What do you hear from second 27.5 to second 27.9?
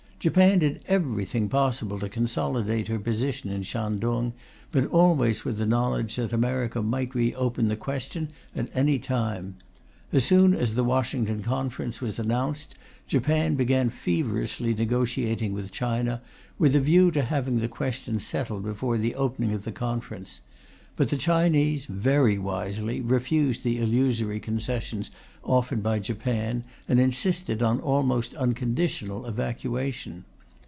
on